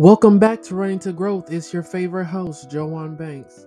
Welcome 0.00 0.38
back 0.38 0.62
to 0.62 0.74
Running 0.74 0.98
to 1.00 1.12
Growth. 1.12 1.52
It's 1.52 1.74
your 1.74 1.82
favorite 1.82 2.24
host, 2.24 2.70
Joanne 2.70 3.16
Banks. 3.16 3.66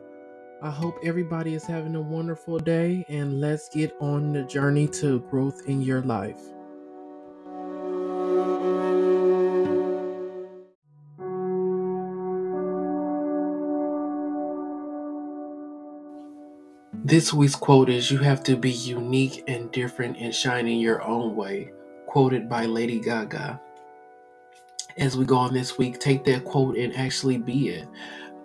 I 0.63 0.71
hope 0.71 0.97
everybody 1.03 1.53
is 1.53 1.63
having 1.63 1.93
a 1.93 2.01
wonderful 2.01 2.57
day 2.57 3.05
and 3.07 3.39
let's 3.39 3.69
get 3.69 3.95
on 4.01 4.33
the 4.33 4.41
journey 4.41 4.87
to 4.87 5.19
growth 5.29 5.61
in 5.67 5.83
your 5.83 6.01
life. 6.01 6.41
This 17.05 17.31
week's 17.31 17.53
quote 17.53 17.89
is 17.89 18.09
You 18.09 18.17
have 18.17 18.41
to 18.45 18.57
be 18.57 18.71
unique 18.71 19.43
and 19.47 19.71
different 19.71 20.17
and 20.17 20.33
shine 20.33 20.67
in 20.67 20.79
your 20.79 21.03
own 21.03 21.35
way, 21.35 21.71
quoted 22.07 22.49
by 22.49 22.65
Lady 22.65 22.99
Gaga 22.99 23.61
as 24.97 25.17
we 25.17 25.25
go 25.25 25.37
on 25.37 25.53
this 25.53 25.77
week, 25.77 25.99
take 25.99 26.23
that 26.25 26.45
quote 26.45 26.77
and 26.77 26.95
actually 26.95 27.37
be 27.37 27.69
it. 27.69 27.87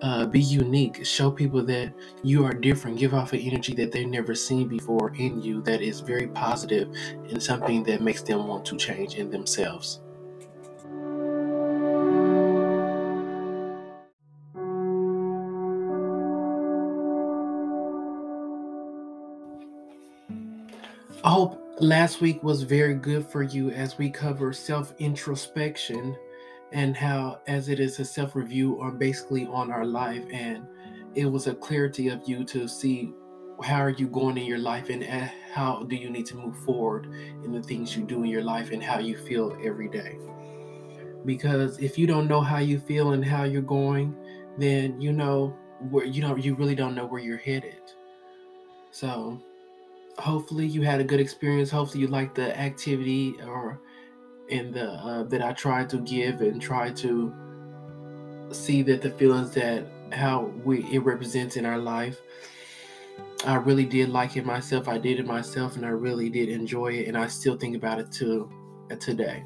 Uh, 0.01 0.27
be 0.27 0.41
unique. 0.41 1.05
Show 1.05 1.31
people 1.31 1.65
that 1.65 1.93
you 2.23 2.45
are 2.45 2.53
different. 2.53 2.99
Give 2.99 3.15
off 3.15 3.33
an 3.33 3.41
energy 3.41 3.75
that 3.75 3.91
they've 3.91 4.07
never 4.07 4.35
seen 4.35 4.69
before 4.69 5.13
in 5.17 5.43
you 5.43 5.61
that 5.63 5.83
is 5.83 6.01
very 6.01 6.29
positive 6.29 6.89
and 7.29 7.43
something 7.43 7.83
that 7.85 8.01
makes 8.01 8.23
them 8.23 8.47
want 8.47 8.65
to 8.67 8.77
change 8.77 9.17
in 9.17 9.31
themselves. 9.31 10.01
I 21.25 21.31
hope 21.31 21.61
last 21.81 22.21
week 22.21 22.43
was 22.45 22.63
very 22.63 22.95
good 22.95 23.27
for 23.27 23.43
you 23.43 23.71
as 23.71 23.99
we 23.99 24.09
cover 24.11 24.53
self 24.53 24.95
introspection 24.99 26.17
and 26.73 26.97
how 26.97 27.41
as 27.47 27.69
it 27.69 27.81
is 27.81 27.99
a 27.99 28.05
self-review 28.05 28.81
on 28.81 28.99
basically 28.99 29.47
on 29.47 29.71
our 29.71 29.85
life 29.85 30.25
and 30.31 30.67
it 31.15 31.25
was 31.25 31.47
a 31.47 31.55
clarity 31.55 32.09
of 32.09 32.29
you 32.29 32.45
to 32.45 32.69
see 32.69 33.13
how 33.63 33.81
are 33.81 33.91
you 33.91 34.07
going 34.07 34.37
in 34.37 34.45
your 34.45 34.59
life 34.59 34.89
and 34.89 35.03
eh, 35.03 35.29
how 35.53 35.83
do 35.85 35.97
you 35.97 36.11
need 36.11 36.27
to 36.27 36.37
move 36.37 36.57
forward 36.59 37.07
in 37.45 37.53
the 37.53 37.63
things 37.63 37.97
you 37.97 38.05
do 38.05 38.23
in 38.23 38.31
your 38.31 38.43
life 38.43 38.71
and 38.71 38.83
how 38.83 38.99
you 38.99 39.17
feel 39.17 39.59
every 39.65 39.89
day. 39.89 40.17
Because 41.25 41.79
if 41.81 41.99
you 41.99 42.07
don't 42.07 42.29
know 42.29 42.41
how 42.41 42.59
you 42.59 42.79
feel 42.79 43.13
and 43.13 43.25
how 43.25 43.45
you're 43.45 43.63
going 43.63 44.15
then 44.59 45.01
you 45.01 45.13
know 45.13 45.57
where 45.91 46.05
you 46.05 46.21
know 46.21 46.37
you 46.37 46.55
really 46.55 46.75
don't 46.75 46.95
know 46.95 47.07
where 47.07 47.21
you're 47.21 47.39
headed. 47.39 47.81
So 48.91 49.41
hopefully 50.19 50.67
you 50.67 50.83
had 50.83 51.01
a 51.01 51.05
good 51.05 51.21
experience. 51.21 51.71
Hopefully 51.71 52.01
you 52.01 52.09
liked 52.09 52.35
the 52.35 52.59
activity 52.59 53.37
or 53.47 53.81
and 54.51 54.73
the 54.75 54.91
uh, 54.91 55.23
that 55.25 55.43
I 55.43 55.53
try 55.53 55.85
to 55.85 55.99
give 55.99 56.41
and 56.41 56.61
try 56.61 56.91
to 56.91 57.33
see 58.51 58.83
that 58.83 59.03
the 59.03 59.11
feelings 59.11 59.53
that 59.53 59.87
how 60.13 60.53
we 60.65 60.85
it 60.93 61.01
represents 61.01 61.57
in 61.57 61.67
our 61.67 61.79
life. 61.79 62.21
I 63.47 63.55
really 63.55 63.85
did 63.85 64.09
like 64.09 64.37
it 64.37 64.45
myself. 64.45 64.89
I 64.89 64.99
did 64.99 65.21
it 65.21 65.27
myself, 65.27 65.77
and 65.77 65.87
I 65.87 65.91
really 65.91 66.29
did 66.29 66.49
enjoy 66.49 66.89
it, 66.95 67.09
and 67.09 67.17
I 67.17 67.29
still 67.29 67.57
think 67.57 67.77
about 67.77 68.01
it 68.01 68.11
to 68.13 68.51
uh, 68.91 68.97
today. 68.97 69.45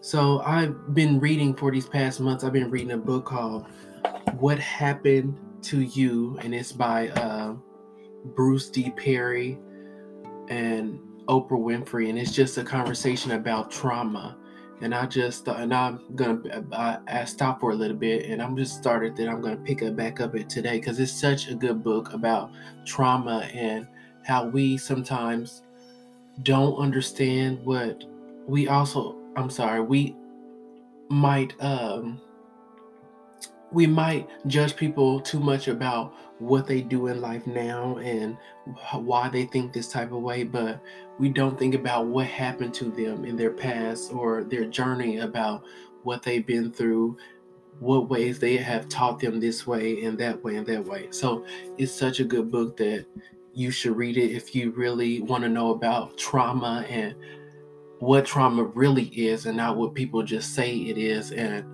So 0.00 0.40
I've 0.40 0.94
been 0.94 1.20
reading 1.20 1.54
for 1.54 1.70
these 1.70 1.86
past 1.86 2.20
months. 2.20 2.42
I've 2.42 2.52
been 2.52 2.70
reading 2.70 2.92
a 2.92 2.98
book 2.98 3.26
called 3.26 3.66
"What 4.38 4.58
Happened 4.58 5.38
to 5.62 5.80
You," 5.80 6.38
and 6.42 6.54
it's 6.54 6.72
by 6.72 7.08
uh, 7.10 7.54
Bruce 8.24 8.70
D. 8.70 8.90
Perry, 8.90 9.58
and 10.48 10.98
Oprah 11.28 11.50
Winfrey, 11.50 12.08
and 12.08 12.18
it's 12.18 12.32
just 12.32 12.58
a 12.58 12.64
conversation 12.64 13.32
about 13.32 13.70
trauma. 13.70 14.36
And 14.80 14.94
I 14.94 15.06
just 15.06 15.48
and 15.48 15.74
I'm 15.74 16.00
gonna 16.14 16.64
I, 16.72 16.98
I 17.08 17.24
stop 17.24 17.60
for 17.60 17.72
a 17.72 17.74
little 17.74 17.96
bit, 17.96 18.26
and 18.26 18.40
I'm 18.40 18.56
just 18.56 18.76
started 18.76 19.16
that 19.16 19.28
I'm 19.28 19.40
gonna 19.40 19.56
pick 19.56 19.82
it 19.82 19.96
back 19.96 20.20
up 20.20 20.34
it 20.36 20.48
today 20.48 20.78
because 20.78 21.00
it's 21.00 21.12
such 21.12 21.48
a 21.48 21.54
good 21.54 21.82
book 21.82 22.12
about 22.12 22.52
trauma 22.86 23.48
and 23.52 23.86
how 24.24 24.46
we 24.46 24.76
sometimes 24.76 25.62
don't 26.42 26.76
understand 26.76 27.64
what 27.64 28.04
we 28.46 28.68
also 28.68 29.16
I'm 29.36 29.50
sorry 29.50 29.80
we 29.80 30.16
might 31.08 31.54
um 31.60 32.20
we 33.72 33.86
might 33.86 34.28
judge 34.46 34.76
people 34.76 35.20
too 35.20 35.40
much 35.40 35.68
about 35.68 36.14
what 36.38 36.66
they 36.66 36.80
do 36.80 37.08
in 37.08 37.20
life 37.20 37.46
now 37.46 37.98
and 37.98 38.36
why 38.92 39.28
they 39.28 39.44
think 39.44 39.72
this 39.72 39.88
type 39.88 40.12
of 40.12 40.22
way, 40.22 40.44
but 40.44 40.80
we 41.18 41.28
don't 41.28 41.58
think 41.58 41.74
about 41.74 42.06
what 42.06 42.26
happened 42.26 42.72
to 42.74 42.84
them 42.84 43.24
in 43.24 43.36
their 43.36 43.50
past 43.50 44.12
or 44.12 44.44
their 44.44 44.64
journey 44.64 45.18
about 45.18 45.64
what 46.04 46.22
they've 46.22 46.46
been 46.46 46.72
through, 46.72 47.16
what 47.80 48.08
ways 48.08 48.38
they 48.38 48.56
have 48.56 48.88
taught 48.88 49.18
them 49.18 49.40
this 49.40 49.66
way 49.66 50.02
and 50.04 50.16
that 50.18 50.42
way 50.42 50.56
and 50.56 50.66
that 50.66 50.84
way. 50.84 51.08
So 51.10 51.44
it's 51.76 51.92
such 51.92 52.20
a 52.20 52.24
good 52.24 52.50
book 52.50 52.76
that 52.78 53.06
you 53.52 53.70
should 53.70 53.96
read 53.96 54.16
it 54.16 54.30
if 54.30 54.54
you 54.54 54.70
really 54.70 55.20
want 55.20 55.42
to 55.42 55.48
know 55.48 55.72
about 55.72 56.16
trauma 56.16 56.86
and 56.88 57.14
what 57.98 58.24
trauma 58.24 58.62
really 58.62 59.06
is 59.06 59.46
and 59.46 59.56
not 59.56 59.76
what 59.76 59.94
people 59.94 60.22
just 60.22 60.54
say 60.54 60.74
it 60.74 60.96
is 60.96 61.32
and 61.32 61.64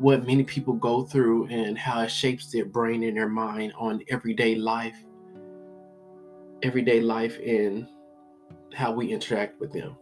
what 0.00 0.26
many 0.26 0.42
people 0.42 0.74
go 0.74 1.04
through 1.04 1.46
and 1.46 1.78
how 1.78 2.00
it 2.00 2.10
shapes 2.10 2.50
their 2.50 2.64
brain 2.64 3.02
and 3.04 3.16
their 3.16 3.28
mind 3.28 3.72
on 3.78 4.02
everyday 4.08 4.54
life 4.54 4.96
everyday 6.62 7.00
life 7.00 7.38
and 7.44 7.86
how 8.74 8.92
we 8.92 9.12
interact 9.12 9.60
with 9.60 9.72
them. 9.72 9.96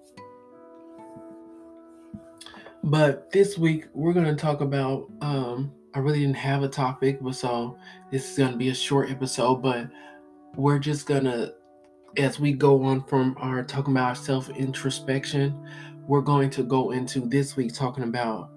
But 2.84 3.31
this 3.32 3.59
week 3.59 3.86
we're 3.92 4.12
going 4.12 4.26
to 4.26 4.36
talk 4.36 4.60
about 4.60 5.10
um 5.20 5.72
i 5.94 5.98
really 5.98 6.20
didn't 6.20 6.36
have 6.36 6.62
a 6.62 6.69
topic 6.69 7.19
but 7.20 7.34
so 7.34 7.76
this 8.12 8.30
is 8.30 8.38
going 8.38 8.53
to 8.53 8.56
be 8.56 8.69
a 8.69 8.75
short 8.75 9.10
episode 9.10 9.56
but 9.56 9.88
we're 10.54 10.78
just 10.78 11.06
going 11.06 11.25
to 11.25 11.53
as 12.19 12.38
we 12.38 12.53
go 12.53 12.82
on 12.84 13.03
from 13.04 13.34
our 13.41 13.62
talking 13.65 13.94
about 13.94 14.09
our 14.10 14.15
self 14.15 14.48
introspection 14.50 15.66
we're 16.06 16.20
going 16.20 16.48
to 16.50 16.62
go 16.62 16.92
into 16.92 17.20
this 17.20 17.56
week 17.56 17.75
talking 17.75 18.04
about 18.04 18.50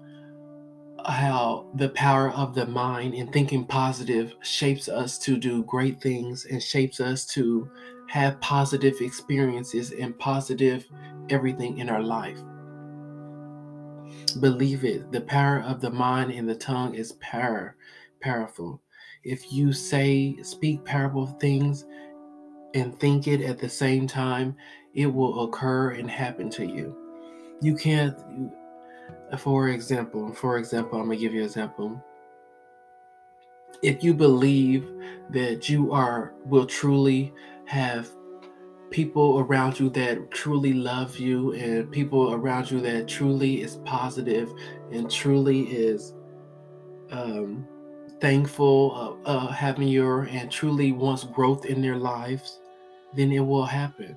how 1.06 1.66
the 1.74 1.88
power 1.90 2.30
of 2.30 2.54
the 2.54 2.66
mind 2.66 3.14
and 3.14 3.32
thinking 3.32 3.64
positive 3.64 4.34
shapes 4.42 4.88
us 4.88 5.18
to 5.18 5.36
do 5.36 5.64
great 5.64 6.00
things 6.00 6.44
and 6.44 6.62
shapes 6.62 7.00
us 7.00 7.26
to 7.26 7.70
have 8.08 8.40
positive 8.40 9.00
experiences 9.00 9.92
and 9.92 10.18
positive 10.18 10.86
everything 11.30 11.78
in 11.78 11.88
our 11.88 12.02
life. 12.02 12.38
Believe 14.40 14.84
it, 14.84 15.10
the 15.12 15.20
power 15.20 15.60
of 15.60 15.80
the 15.80 15.90
mind 15.90 16.32
and 16.32 16.48
the 16.48 16.54
tongue 16.54 16.94
is 16.94 17.12
power, 17.12 17.76
powerful. 18.20 18.80
If 19.24 19.52
you 19.52 19.72
say, 19.72 20.36
speak 20.42 20.84
powerful 20.84 21.26
things 21.40 21.84
and 22.74 22.98
think 22.98 23.28
it 23.28 23.40
at 23.40 23.58
the 23.58 23.68
same 23.68 24.06
time, 24.06 24.56
it 24.94 25.06
will 25.06 25.44
occur 25.44 25.90
and 25.90 26.10
happen 26.10 26.50
to 26.50 26.66
you. 26.66 26.96
You 27.60 27.76
can't, 27.76 28.16
for 29.38 29.68
example, 29.68 30.32
for 30.34 30.58
example, 30.58 30.98
I'm 30.98 31.06
gonna 31.06 31.16
give 31.16 31.32
you 31.32 31.40
an 31.40 31.46
example. 31.46 32.02
If 33.82 34.04
you 34.04 34.14
believe 34.14 34.86
that 35.30 35.68
you 35.68 35.92
are 35.92 36.34
will 36.44 36.66
truly 36.66 37.32
have 37.64 38.08
people 38.90 39.38
around 39.40 39.80
you 39.80 39.88
that 39.90 40.30
truly 40.30 40.74
love 40.74 41.18
you 41.18 41.52
and 41.54 41.90
people 41.90 42.34
around 42.34 42.70
you 42.70 42.80
that 42.82 43.08
truly 43.08 43.62
is 43.62 43.76
positive 43.84 44.52
and 44.92 45.10
truly 45.10 45.62
is 45.62 46.12
um, 47.10 47.66
thankful 48.20 48.94
of 48.94 49.18
uh, 49.24 49.46
having 49.48 49.88
your 49.88 50.24
and 50.24 50.50
truly 50.50 50.92
wants 50.92 51.24
growth 51.24 51.64
in 51.64 51.80
their 51.80 51.96
lives, 51.96 52.60
then 53.14 53.32
it 53.32 53.40
will 53.40 53.64
happen 53.64 54.16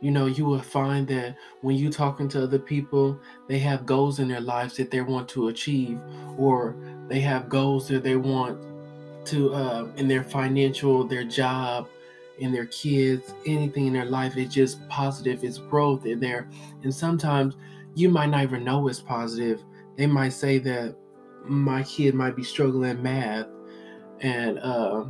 you 0.00 0.10
know 0.10 0.26
you 0.26 0.44
will 0.44 0.60
find 0.60 1.06
that 1.08 1.36
when 1.62 1.76
you're 1.76 1.90
talking 1.90 2.28
to 2.28 2.42
other 2.42 2.58
people 2.58 3.18
they 3.48 3.58
have 3.58 3.84
goals 3.86 4.18
in 4.20 4.28
their 4.28 4.40
lives 4.40 4.76
that 4.76 4.90
they 4.90 5.00
want 5.00 5.28
to 5.28 5.48
achieve 5.48 6.00
or 6.36 6.76
they 7.08 7.20
have 7.20 7.48
goals 7.48 7.88
that 7.88 8.02
they 8.02 8.16
want 8.16 8.58
to 9.26 9.52
uh, 9.54 9.88
in 9.96 10.06
their 10.08 10.22
financial 10.22 11.04
their 11.04 11.24
job 11.24 11.88
in 12.38 12.52
their 12.52 12.66
kids 12.66 13.34
anything 13.46 13.86
in 13.86 13.92
their 13.92 14.04
life 14.04 14.36
it's 14.36 14.54
just 14.54 14.86
positive 14.88 15.42
it's 15.42 15.58
growth 15.58 16.06
in 16.06 16.20
there. 16.20 16.48
And 16.82 16.94
sometimes 16.94 17.56
you 17.94 18.08
might 18.08 18.26
not 18.26 18.42
even 18.44 18.64
know 18.64 18.86
it's 18.88 19.00
positive. 19.00 19.62
They 19.96 20.06
might 20.06 20.32
say 20.32 20.58
that 20.58 20.96
my 21.44 21.82
kid 21.82 22.14
might 22.14 22.36
be 22.36 22.44
struggling 22.44 23.02
math 23.02 23.46
and 24.20 24.58
uh, 24.60 25.04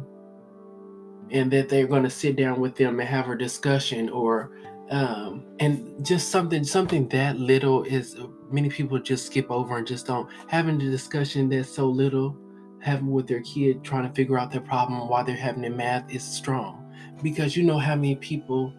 and 1.31 1.50
that 1.50 1.69
they're 1.69 1.87
going 1.87 2.05
to 2.05 2.11
sit 2.11 2.37
down 2.37 2.61
with 2.61 2.75
them 2.76 2.99
and 3.00 3.08
have 3.08 3.29
a 3.29 3.37
discussion 3.37 4.08
or 4.08 4.50
um, 4.90 5.44
and 5.61 6.05
just 6.05 6.31
something 6.31 6.64
something 6.64 7.08
that 7.08 7.38
little 7.38 7.82
is 7.85 8.17
many 8.50 8.69
people 8.69 8.99
just 8.99 9.26
skip 9.26 9.50
over 9.50 9.76
and 9.76 9.87
just 9.87 10.06
don't 10.06 10.29
having 10.49 10.79
the 10.79 10.90
discussion 10.90 11.49
that's 11.49 11.69
so 11.69 11.87
little 11.87 12.37
having 12.81 13.11
with 13.11 13.26
their 13.26 13.43
kid 13.43 13.82
trying 13.85 14.08
to 14.08 14.14
figure 14.14 14.38
out 14.38 14.50
their 14.50 14.61
problem 14.61 15.08
while 15.08 15.25
they're 15.25 15.37
having 15.37 15.62
their 15.62 15.70
math 15.70 16.11
is 16.11 16.23
strong 16.25 16.90
because 17.23 17.56
you 17.56 17.62
know 17.64 17.79
how 17.79 17.94
many 17.94 18.17
people 18.17 18.73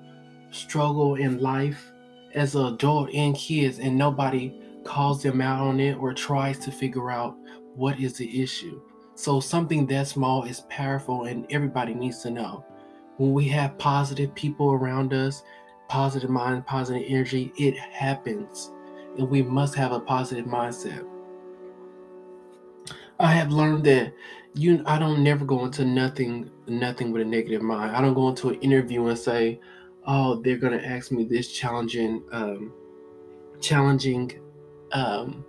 struggle 0.52 1.16
in 1.16 1.40
life 1.40 1.92
as 2.34 2.56
an 2.56 2.66
adult 2.74 3.10
and 3.14 3.36
kids 3.36 3.80
and 3.80 3.98
nobody 3.98 4.54
calls 4.84 5.22
them 5.22 5.42
out 5.42 5.62
on 5.62 5.80
it 5.80 5.94
or 5.98 6.14
tries 6.14 6.58
to 6.60 6.72
figure 6.72 7.12
out 7.12 7.36
what 7.76 8.00
is 8.00 8.18
the 8.18 8.42
issue. 8.42 8.82
So 9.16 9.40
something 9.40 9.86
that 9.88 10.08
small 10.08 10.44
is 10.44 10.62
powerful 10.70 11.26
and 11.26 11.46
everybody 11.52 11.94
needs 11.94 12.22
to 12.24 12.32
know. 12.32 12.66
When 13.18 13.34
we 13.34 13.48
have 13.50 13.78
positive 13.78 14.34
people 14.34 14.72
around 14.72 15.14
us, 15.14 15.44
positive 15.90 16.30
mind, 16.30 16.66
positive 16.66 17.04
energy, 17.06 17.52
it 17.58 17.78
happens. 17.78 18.72
And 19.18 19.30
we 19.30 19.42
must 19.42 19.76
have 19.76 19.92
a 19.92 20.00
positive 20.00 20.46
mindset. 20.46 21.06
I 23.20 23.34
have 23.34 23.52
learned 23.52 23.84
that 23.86 24.14
you 24.54 24.82
I 24.86 24.98
don't 24.98 25.24
never 25.24 25.44
go 25.44 25.66
into 25.66 25.84
nothing 25.84 26.50
nothing 26.68 27.12
with 27.12 27.22
a 27.22 27.26
negative 27.26 27.62
mind. 27.62 27.96
I 27.96 28.02
don't 28.02 28.14
go 28.14 28.30
into 28.30 28.50
an 28.50 28.60
interview 28.62 29.06
and 29.08 29.18
say, 29.18 29.60
"Oh, 30.08 30.42
they're 30.42 30.58
going 30.58 30.78
to 30.78 30.86
ask 30.86 31.12
me 31.12 31.26
this 31.26 31.52
challenging 31.52 32.24
um 32.32 32.74
challenging 33.60 34.40
um 34.94 35.46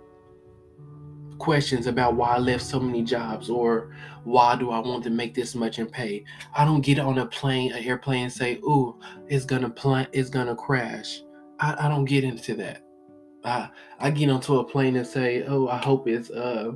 questions 1.41 1.87
about 1.87 2.15
why 2.15 2.35
I 2.35 2.37
left 2.37 2.63
so 2.63 2.79
many 2.79 3.01
jobs 3.01 3.49
or 3.49 3.91
why 4.23 4.55
do 4.55 4.69
I 4.69 4.79
want 4.79 5.03
to 5.05 5.09
make 5.09 5.33
this 5.33 5.55
much 5.55 5.79
in 5.79 5.87
pay. 5.87 6.23
I 6.55 6.63
don't 6.63 6.81
get 6.81 6.99
on 6.99 7.17
a 7.17 7.25
plane, 7.25 7.71
an 7.73 7.83
airplane 7.83 8.25
and 8.25 8.31
say, 8.31 8.57
"Ooh, 8.57 8.99
it's 9.27 9.45
gonna 9.45 9.69
plan, 9.69 10.07
it's 10.11 10.29
gonna 10.29 10.55
crash." 10.55 11.23
I, 11.59 11.85
I 11.85 11.89
don't 11.89 12.05
get 12.05 12.23
into 12.23 12.53
that. 12.55 12.83
I 13.43 13.69
I 13.99 14.11
get 14.11 14.29
onto 14.29 14.59
a 14.59 14.63
plane 14.63 14.95
and 14.95 15.07
say, 15.07 15.43
"Oh, 15.47 15.67
I 15.67 15.77
hope 15.77 16.07
it's 16.07 16.29
uh." 16.29 16.73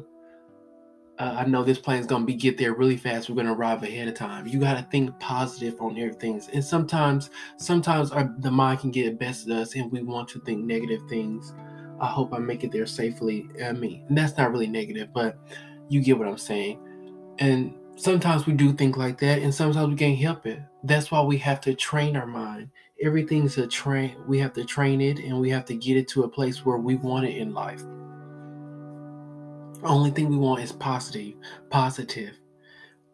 Uh, 1.18 1.36
I 1.40 1.46
know 1.46 1.64
this 1.64 1.80
plane's 1.80 2.08
gonna 2.08 2.26
be 2.26 2.34
get 2.34 2.58
there 2.58 2.74
really 2.74 2.98
fast. 2.98 3.30
We're 3.30 3.36
gonna 3.36 3.54
arrive 3.54 3.84
ahead 3.84 4.10
of 4.10 4.16
time. 4.16 4.48
You 4.48 4.60
gotta 4.60 4.86
think 4.92 5.18
positive 5.20 5.80
on 5.80 5.98
everything. 5.98 6.42
And 6.54 6.66
sometimes, 6.66 7.30
sometimes 7.58 8.12
our, 8.12 8.36
the 8.40 8.52
mind 8.52 8.80
can 8.80 8.92
get 8.92 9.18
best 9.18 9.48
of 9.48 9.56
us, 9.56 9.76
and 9.76 9.90
we 9.92 10.02
want 10.02 10.28
to 10.30 10.40
think 10.42 10.66
negative 10.66 11.02
things. 11.08 11.54
I 12.00 12.08
hope 12.08 12.34
I 12.34 12.40
make 12.40 12.64
it 12.64 12.72
there 12.72 12.86
safely. 12.86 13.48
I 13.64 13.72
mean, 13.72 14.06
that's 14.10 14.38
not 14.38 14.52
really 14.52 14.68
negative, 14.68 15.10
but 15.14 15.38
you 15.88 16.02
get 16.02 16.18
what 16.18 16.28
I'm 16.28 16.38
saying. 16.38 16.80
And 17.40 17.74
sometimes 17.96 18.46
we 18.46 18.54
do 18.54 18.74
think 18.74 18.98
like 18.98 19.18
that, 19.20 19.42
and 19.42 19.54
sometimes 19.54 19.90
we 19.90 19.96
can't 19.96 20.18
help 20.18 20.46
it. 20.46 20.60
That's 20.84 21.12
why 21.12 21.22
we 21.22 21.38
have 21.38 21.62
to 21.62 21.74
train 21.74 22.16
our 22.16 22.28
mind. 22.28 22.70
Everything's 23.02 23.58
a 23.58 23.68
train. 23.68 24.16
We 24.28 24.40
have 24.40 24.54
to 24.54 24.66
train 24.66 25.02
it, 25.02 25.20
and 25.20 25.40
we 25.40 25.50
have 25.50 25.66
to 25.66 25.76
get 25.76 25.98
it 25.98 26.08
to 26.10 26.24
a 26.24 26.30
place 26.30 26.66
where 26.66 26.78
we 26.78 26.96
want 26.96 27.26
it 27.26 27.38
in 27.38 27.54
life. 27.54 27.84
Only 29.84 30.12
thing 30.12 30.30
we 30.30 30.38
want 30.38 30.64
is 30.64 30.72
positive, 30.72 31.36
positive. 31.70 32.40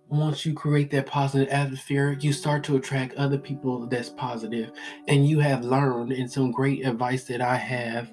Once 0.10 0.46
you 0.46 0.54
create 0.54 0.92
that 0.92 1.06
positive 1.06 1.50
atmosphere, 1.50 2.18
you 2.20 2.34
start 2.34 2.64
to 2.66 2.76
attract 2.76 3.16
other 3.16 3.38
people 3.38 3.88
that's 3.88 4.10
positive. 4.10 4.72
And 5.08 5.28
you 5.28 5.40
have 5.40 5.64
learned, 5.64 6.12
and 6.12 6.32
some 6.32 6.52
great 6.52 6.86
advice 6.86 7.24
that 7.26 7.42
I 7.42 7.56
have 7.56 8.12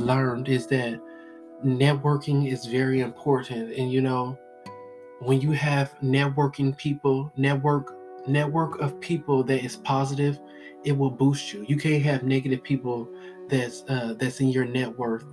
learned 0.00 0.48
is 0.48 0.66
that 0.68 1.00
networking 1.64 2.50
is 2.50 2.66
very 2.66 3.00
important. 3.00 3.72
And 3.76 3.92
you 3.92 4.00
know, 4.00 4.38
when 5.20 5.40
you 5.40 5.52
have 5.52 5.94
networking 6.00 6.76
people, 6.76 7.32
network 7.36 7.96
network 8.26 8.80
of 8.80 9.00
people 9.00 9.42
that 9.44 9.64
is 9.64 9.76
positive, 9.76 10.38
it 10.84 10.92
will 10.96 11.10
boost 11.10 11.52
you. 11.52 11.64
You 11.68 11.76
can't 11.76 12.02
have 12.02 12.22
negative 12.22 12.62
people 12.62 13.08
that's 13.48 13.84
uh, 13.88 14.14
that's 14.18 14.40
in 14.40 14.48
your 14.48 14.64
net 14.64 14.96
worth, 14.98 15.26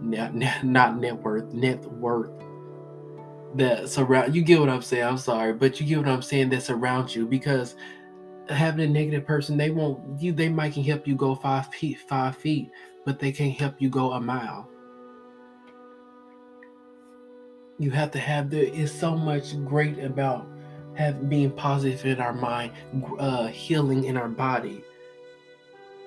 not, 0.00 0.34
not 0.64 0.98
net 0.98 1.16
worth, 1.16 1.52
net 1.52 1.84
worth 1.84 2.30
that 3.54 3.88
surround 3.88 4.34
you 4.34 4.42
get 4.42 4.60
what 4.60 4.68
I'm 4.68 4.82
saying. 4.82 5.04
I'm 5.04 5.18
sorry, 5.18 5.52
but 5.52 5.80
you 5.80 5.86
get 5.86 5.98
what 5.98 6.08
I'm 6.08 6.22
saying 6.22 6.50
that 6.50 6.62
surrounds 6.62 7.14
you 7.14 7.26
because 7.26 7.76
having 8.48 8.84
a 8.84 8.88
negative 8.88 9.26
person, 9.26 9.56
they 9.56 9.70
won't 9.70 10.20
you 10.20 10.32
they 10.32 10.48
might 10.48 10.74
can 10.74 10.84
help 10.84 11.06
you 11.06 11.14
go 11.14 11.34
five 11.34 11.66
feet 11.68 11.98
five 12.08 12.36
feet, 12.36 12.70
but 13.08 13.18
they 13.18 13.32
can't 13.32 13.54
help 13.54 13.80
you 13.80 13.88
go 13.88 14.12
a 14.12 14.20
mile. 14.20 14.68
You 17.78 17.90
have 17.92 18.10
to 18.10 18.18
have 18.18 18.50
there 18.50 18.64
is 18.64 18.92
so 18.92 19.16
much 19.16 19.64
great 19.64 19.98
about 19.98 20.46
have 20.92 21.30
being 21.30 21.50
positive 21.50 22.04
in 22.04 22.20
our 22.20 22.34
mind, 22.34 22.72
uh, 23.18 23.46
healing 23.46 24.04
in 24.04 24.18
our 24.18 24.28
body. 24.28 24.84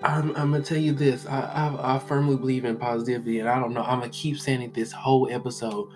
I'm, 0.03 0.35
I'm 0.35 0.51
gonna 0.51 0.61
tell 0.61 0.77
you 0.77 0.93
this. 0.93 1.25
I, 1.25 1.39
I 1.39 1.95
I 1.95 1.99
firmly 1.99 2.37
believe 2.37 2.65
in 2.65 2.77
positivity, 2.77 3.39
and 3.39 3.49
I 3.49 3.59
don't 3.59 3.73
know. 3.73 3.81
I'm 3.81 4.01
gonna 4.01 4.11
keep 4.11 4.37
saying 4.37 4.61
it 4.61 4.75
this 4.75 4.91
whole 4.91 5.27
episode. 5.31 5.89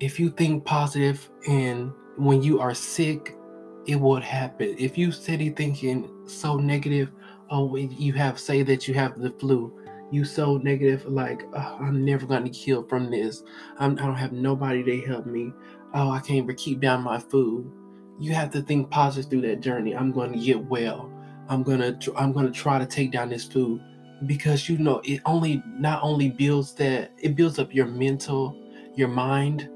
If 0.00 0.18
you 0.18 0.30
think 0.30 0.64
positive, 0.64 1.28
and 1.50 1.92
when 2.16 2.42
you 2.42 2.60
are 2.60 2.72
sick, 2.72 3.36
it 3.84 3.96
would 3.96 4.22
happen. 4.22 4.74
If 4.78 4.96
you 4.96 5.12
steady 5.12 5.50
thinking 5.50 6.08
so 6.26 6.56
negative, 6.56 7.10
oh, 7.50 7.76
you 7.76 8.14
have 8.14 8.40
say 8.40 8.62
that 8.62 8.88
you 8.88 8.94
have 8.94 9.20
the 9.20 9.32
flu 9.32 9.76
you 10.10 10.24
so 10.24 10.56
negative, 10.58 11.06
like 11.06 11.44
oh, 11.54 11.78
I'm 11.80 12.04
never 12.04 12.26
gonna 12.26 12.50
heal 12.50 12.82
from 12.82 13.10
this. 13.10 13.42
I'm, 13.78 13.92
I 13.92 14.02
do 14.02 14.08
not 14.08 14.18
have 14.18 14.32
nobody 14.32 14.82
to 14.82 15.00
help 15.06 15.26
me. 15.26 15.52
Oh, 15.94 16.10
I 16.10 16.18
can't 16.18 16.44
even 16.44 16.56
keep 16.56 16.80
down 16.80 17.02
my 17.02 17.18
food. 17.18 17.70
You 18.18 18.34
have 18.34 18.50
to 18.50 18.62
think 18.62 18.90
positive 18.90 19.30
through 19.30 19.40
that 19.42 19.60
journey. 19.60 19.96
I'm 19.96 20.12
going 20.12 20.32
to 20.32 20.38
get 20.38 20.64
well. 20.66 21.10
I'm 21.48 21.62
gonna 21.62 21.98
I'm 22.16 22.32
gonna 22.32 22.50
try 22.50 22.78
to 22.78 22.86
take 22.86 23.10
down 23.10 23.30
this 23.30 23.44
food 23.44 23.82
because 24.26 24.68
you 24.68 24.78
know 24.78 25.00
it 25.04 25.20
only 25.24 25.62
not 25.66 26.02
only 26.02 26.28
builds 26.28 26.74
that 26.74 27.10
it 27.18 27.34
builds 27.34 27.58
up 27.58 27.74
your 27.74 27.86
mental, 27.86 28.56
your 28.94 29.08
mind, 29.08 29.68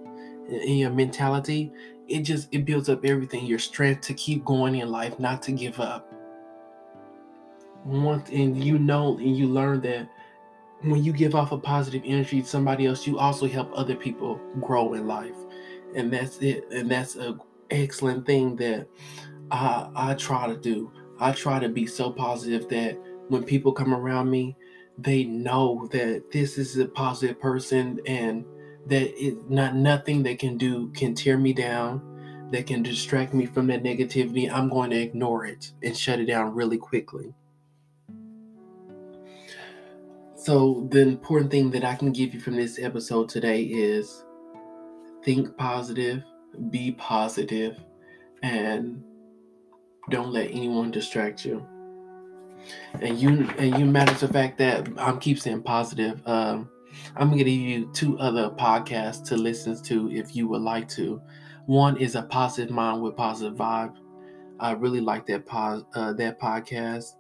and 0.49 0.79
your 0.79 0.91
mentality. 0.91 1.73
It 2.07 2.21
just 2.21 2.49
it 2.53 2.65
builds 2.65 2.89
up 2.89 3.05
everything, 3.05 3.47
your 3.47 3.59
strength 3.59 4.03
to 4.03 4.15
keep 4.15 4.45
going 4.45 4.77
in 4.77 4.91
life, 4.91 5.19
not 5.19 5.43
to 5.43 5.53
give 5.53 5.81
up. 5.81 6.13
Once 7.85 8.31
and 8.31 8.63
you 8.63 8.79
know 8.79 9.19
and 9.19 9.37
you 9.37 9.49
learn 9.49 9.81
that 9.83 10.09
when 10.85 11.03
you 11.03 11.13
give 11.13 11.35
off 11.35 11.53
a 11.53 11.59
positive 11.59 12.03
energy 12.05 12.43
to 12.43 12.49
somebody 12.49 12.87
else, 12.87 13.07
you 13.07 13.19
also 13.19 13.47
help 13.47 13.71
other 13.75 13.95
people 13.95 14.41
grow 14.61 14.95
in 14.95 15.07
life. 15.07 15.37
And 15.95 16.13
that's 16.13 16.39
it. 16.39 16.71
And 16.71 16.91
that's 16.91 17.17
a 17.17 17.39
excellent 17.71 18.27
thing 18.27 18.57
that 18.57 18.87
I 19.51 19.89
I 19.95 20.15
try 20.15 20.47
to 20.47 20.57
do. 20.57 20.93
I 21.21 21.33
try 21.33 21.59
to 21.59 21.69
be 21.69 21.87
so 21.87 22.11
positive 22.11 22.69
that 22.69 22.99
when 23.29 23.45
people 23.45 23.73
come 23.73 23.95
around 23.95 24.31
me, 24.31 24.57
they 24.99 25.25
know 25.25 25.89
that 25.93 26.31
this 26.31 26.59
is 26.59 26.77
a 26.77 26.87
positive 26.87 27.41
person 27.41 28.01
and 28.07 28.45
that 28.87 29.15
it 29.23 29.51
not 29.51 29.75
nothing 29.75 30.23
they 30.23 30.37
can 30.37 30.59
do 30.59 30.89
can 30.91 31.15
tear 31.15 31.39
me 31.39 31.53
down, 31.53 32.49
that 32.51 32.67
can 32.67 32.83
distract 32.83 33.33
me 33.33 33.47
from 33.47 33.67
that 33.69 33.83
negativity. 33.83 34.53
I'm 34.53 34.69
going 34.69 34.91
to 34.91 35.01
ignore 35.01 35.47
it 35.47 35.73
and 35.83 35.97
shut 35.97 36.21
it 36.21 36.27
down 36.27 36.55
really 36.55 36.79
quickly. 36.79 37.35
So, 40.45 40.87
the 40.91 41.01
important 41.01 41.51
thing 41.51 41.71
that 41.71 41.85
I 41.85 41.95
can 41.95 42.13
give 42.13 42.35
you 42.35 42.39
from 42.39 42.57
this 42.57 42.79
episode 42.79 43.31
today 43.31 43.63
is 43.63 44.27
think 45.25 45.57
positive, 45.57 46.23
be 46.69 46.93
positive, 46.93 47.79
and 48.43 49.03
don't 50.11 50.35
let 50.35 50.51
anyone 50.51 50.91
distract 50.91 51.47
you. 51.47 51.67
And 53.01 53.19
you, 53.19 53.49
and 53.57 53.79
you 53.79 53.87
matter 53.87 54.23
of 54.23 54.33
fact 54.33 54.59
that 54.59 54.87
I'm 54.99 55.19
keep 55.19 55.39
saying 55.39 55.63
positive. 55.63 56.21
Um, 56.29 56.69
I'm 57.17 57.31
gonna 57.31 57.39
give 57.39 57.49
you 57.49 57.91
two 57.95 58.19
other 58.19 58.51
podcasts 58.51 59.25
to 59.29 59.39
listen 59.39 59.83
to 59.85 60.13
if 60.13 60.37
you 60.37 60.47
would 60.49 60.61
like 60.61 60.91
to. 60.91 61.23
One 61.65 61.97
is 61.97 62.17
a 62.17 62.23
positive 62.23 62.71
mind 62.71 63.01
with 63.01 63.17
positive 63.17 63.57
vibe. 63.57 63.95
I 64.61 64.73
really 64.73 65.01
like 65.01 65.25
that 65.25 65.47
pod, 65.47 65.87
uh, 65.95 66.13
that 66.13 66.39
podcast 66.39 67.15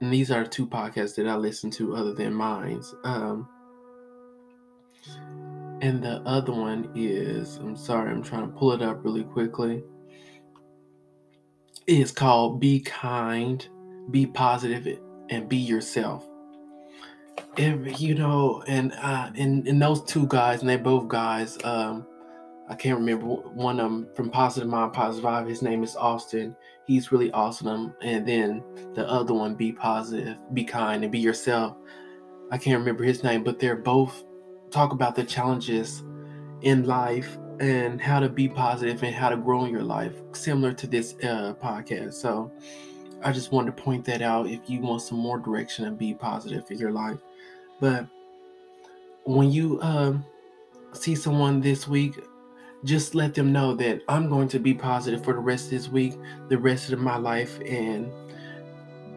and 0.00 0.12
these 0.12 0.30
are 0.30 0.44
two 0.44 0.66
podcasts 0.66 1.16
that 1.16 1.26
I 1.26 1.36
listen 1.36 1.70
to 1.72 1.96
other 1.96 2.14
than 2.14 2.32
mine's. 2.32 2.94
Um, 3.04 3.48
and 5.80 6.02
the 6.02 6.20
other 6.26 6.52
one 6.52 6.90
is, 6.94 7.56
I'm 7.56 7.76
sorry, 7.76 8.10
I'm 8.10 8.22
trying 8.22 8.50
to 8.50 8.56
pull 8.56 8.72
it 8.72 8.82
up 8.82 9.04
really 9.04 9.24
quickly. 9.24 9.82
It's 11.86 12.10
called 12.10 12.60
Be 12.60 12.80
Kind, 12.80 13.68
Be 14.10 14.26
Positive, 14.26 14.98
and 15.30 15.48
Be 15.48 15.56
Yourself. 15.56 16.28
And, 17.56 17.98
you 17.98 18.14
know, 18.14 18.62
and 18.66 18.92
uh, 18.92 19.30
and, 19.36 19.66
and 19.66 19.80
those 19.80 20.04
two 20.04 20.26
guys, 20.26 20.60
and 20.60 20.68
they're 20.68 20.78
both 20.78 21.08
guys, 21.08 21.58
um, 21.64 22.06
I 22.68 22.74
can't 22.74 22.98
remember 22.98 23.26
one 23.26 23.80
of 23.80 23.90
them 23.90 24.08
from 24.14 24.30
Positive 24.30 24.68
Mind, 24.68 24.92
Positive 24.92 25.28
Vibe. 25.28 25.48
His 25.48 25.62
name 25.62 25.82
is 25.82 25.96
Austin. 25.96 26.54
He's 26.88 27.12
really 27.12 27.30
awesome. 27.32 27.94
And 28.00 28.26
then 28.26 28.64
the 28.94 29.06
other 29.08 29.34
one, 29.34 29.54
Be 29.54 29.72
Positive, 29.72 30.38
Be 30.54 30.64
Kind, 30.64 31.04
and 31.04 31.12
Be 31.12 31.18
Yourself. 31.18 31.76
I 32.50 32.56
can't 32.56 32.78
remember 32.78 33.04
his 33.04 33.22
name, 33.22 33.44
but 33.44 33.58
they're 33.58 33.76
both 33.76 34.24
talk 34.70 34.92
about 34.92 35.14
the 35.14 35.22
challenges 35.22 36.02
in 36.62 36.84
life 36.84 37.36
and 37.60 38.00
how 38.00 38.20
to 38.20 38.28
be 38.30 38.48
positive 38.48 39.02
and 39.02 39.14
how 39.14 39.28
to 39.28 39.36
grow 39.36 39.66
in 39.66 39.70
your 39.70 39.82
life, 39.82 40.14
similar 40.32 40.72
to 40.72 40.86
this 40.86 41.14
uh, 41.22 41.52
podcast. 41.62 42.14
So 42.14 42.50
I 43.22 43.32
just 43.32 43.52
wanted 43.52 43.76
to 43.76 43.82
point 43.82 44.06
that 44.06 44.22
out 44.22 44.46
if 44.46 44.60
you 44.70 44.80
want 44.80 45.02
some 45.02 45.18
more 45.18 45.38
direction 45.38 45.84
and 45.84 45.98
be 45.98 46.14
positive 46.14 46.64
in 46.70 46.78
your 46.78 46.92
life. 46.92 47.18
But 47.80 48.06
when 49.24 49.50
you 49.50 49.78
um, 49.82 50.24
see 50.92 51.14
someone 51.14 51.60
this 51.60 51.86
week, 51.86 52.14
just 52.84 53.14
let 53.14 53.34
them 53.34 53.52
know 53.52 53.74
that 53.74 54.02
I'm 54.08 54.28
going 54.28 54.48
to 54.48 54.58
be 54.58 54.74
positive 54.74 55.24
for 55.24 55.34
the 55.34 55.40
rest 55.40 55.66
of 55.66 55.70
this 55.72 55.88
week, 55.88 56.14
the 56.48 56.58
rest 56.58 56.92
of 56.92 57.00
my 57.00 57.16
life, 57.16 57.58
and 57.66 58.10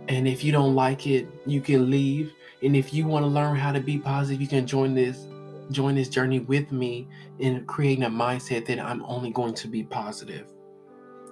and 0.08 0.27
if 0.27 0.44
you 0.44 0.51
don't 0.51 0.75
like 0.75 1.08
it, 1.08 1.27
you 1.46 1.62
can 1.62 1.89
leave. 1.89 2.34
And 2.63 2.75
if 2.75 2.94
you 2.94 3.06
want 3.06 3.24
to 3.24 3.27
learn 3.27 3.56
how 3.56 3.72
to 3.72 3.80
be 3.80 3.98
positive, 3.98 4.41
you 4.41 4.48
can 4.48 4.65
join 4.68 4.94
this 4.94 5.27
join 5.72 5.96
this 5.96 6.10
journey 6.10 6.39
with 6.39 6.72
me 6.72 7.08
in 7.39 7.65
creating 7.65 8.03
a 8.03 8.10
mindset 8.10 8.65
that 8.65 8.80
I'm 8.80 9.03
only 9.06 9.32
going 9.32 9.53
to 9.53 9.68
be 9.68 9.84
positive. 9.84 10.48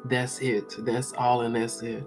That's 0.05 0.39
it. 0.39 0.73
That's 0.79 1.13
all, 1.13 1.41
and 1.41 1.55
that's 1.55 1.81
it. 1.81 2.03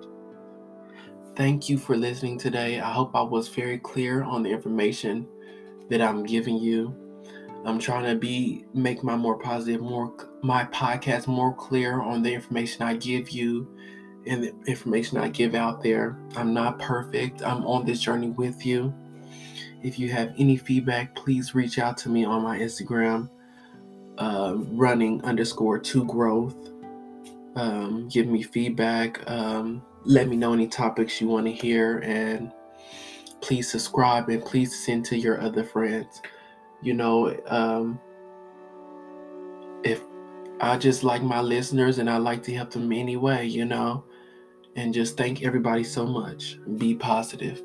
Thank 1.36 1.68
you 1.68 1.78
for 1.78 1.96
listening 1.96 2.38
today. 2.38 2.80
I 2.80 2.90
hope 2.90 3.14
I 3.14 3.22
was 3.22 3.48
very 3.48 3.78
clear 3.78 4.22
on 4.22 4.42
the 4.42 4.50
information 4.50 5.26
that 5.90 6.00
I'm 6.00 6.24
giving 6.24 6.56
you. 6.58 6.94
I'm 7.64 7.78
trying 7.78 8.04
to 8.04 8.16
be 8.16 8.64
make 8.74 9.04
my 9.04 9.16
more 9.16 9.38
positive, 9.38 9.80
more 9.80 10.12
my 10.42 10.64
podcast 10.64 11.26
more 11.26 11.54
clear 11.54 12.00
on 12.00 12.22
the 12.22 12.32
information 12.32 12.82
I 12.82 12.96
give 12.96 13.30
you 13.30 13.68
and 14.26 14.42
the 14.42 14.54
information 14.66 15.18
I 15.18 15.28
give 15.28 15.54
out 15.54 15.82
there. 15.82 16.18
I'm 16.36 16.52
not 16.52 16.78
perfect. 16.78 17.42
I'm 17.42 17.64
on 17.64 17.86
this 17.86 18.00
journey 18.00 18.30
with 18.30 18.66
you. 18.66 18.92
If 19.82 19.98
you 19.98 20.10
have 20.10 20.32
any 20.38 20.56
feedback, 20.56 21.14
please 21.14 21.54
reach 21.54 21.78
out 21.78 21.96
to 21.98 22.08
me 22.08 22.24
on 22.24 22.42
my 22.42 22.58
Instagram, 22.58 23.28
uh, 24.18 24.54
running 24.56 25.22
underscore 25.24 25.78
to 25.78 26.04
growth. 26.04 26.56
Um, 27.56 28.08
give 28.08 28.26
me 28.26 28.42
feedback. 28.42 29.28
Um, 29.30 29.82
let 30.04 30.28
me 30.28 30.36
know 30.36 30.52
any 30.52 30.68
topics 30.68 31.20
you 31.20 31.28
want 31.28 31.46
to 31.46 31.52
hear, 31.52 31.98
and 31.98 32.52
please 33.40 33.70
subscribe 33.70 34.28
and 34.28 34.44
please 34.44 34.84
send 34.84 35.04
to 35.06 35.16
your 35.16 35.40
other 35.40 35.64
friends. 35.64 36.22
You 36.82 36.94
know, 36.94 37.36
um, 37.46 38.00
if 39.84 40.02
I 40.60 40.76
just 40.78 41.04
like 41.04 41.22
my 41.22 41.40
listeners 41.40 41.98
and 41.98 42.08
I 42.10 42.18
like 42.18 42.42
to 42.44 42.54
help 42.54 42.70
them 42.70 42.92
anyway, 42.92 43.46
you 43.46 43.64
know, 43.64 44.04
and 44.76 44.94
just 44.94 45.16
thank 45.16 45.42
everybody 45.42 45.84
so 45.84 46.06
much. 46.06 46.58
Be 46.78 46.94
positive. 46.94 47.62